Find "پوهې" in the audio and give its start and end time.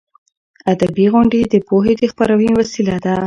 1.67-1.93